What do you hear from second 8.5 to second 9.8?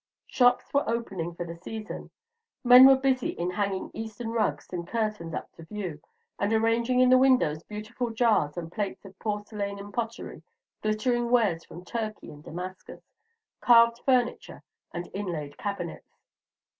and plates of porcelain